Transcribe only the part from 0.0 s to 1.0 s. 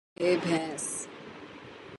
عقل بڑی کہ بھینس